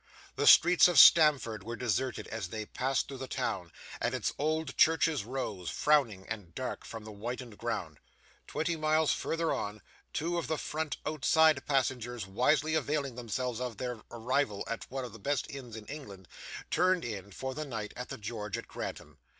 [0.35, 4.75] The streets of Stamford were deserted as they passed through the town; and its old
[4.75, 7.99] churches rose, frowning and dark, from the whitened ground.
[8.47, 9.79] Twenty miles further on,
[10.11, 15.13] two of the front outside passengers, wisely availing themselves of their arrival at one of
[15.13, 16.27] the best inns in England,
[16.71, 19.19] turned in, for the night, at the George at Grantham.